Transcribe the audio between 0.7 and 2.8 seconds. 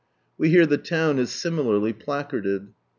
town is similarly placarded.